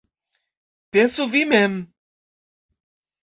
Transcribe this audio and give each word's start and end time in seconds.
Pensu 0.95 1.27
vi 1.33 1.43
mem! 1.51 1.75